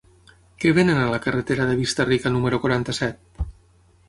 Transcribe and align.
Què 0.63 0.71
venen 0.77 1.01
a 1.01 1.11
la 1.11 1.19
carretera 1.27 1.67
de 1.73 1.75
Vista-rica 1.83 2.33
número 2.37 2.61
quaranta-set? 2.65 3.45